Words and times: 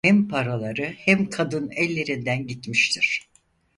Hem 0.05 0.27
paraları 0.27 0.83
hem 0.97 1.29
kadın 1.29 1.69
ellerinden 1.75 2.47
gitmiştir. 2.47 3.29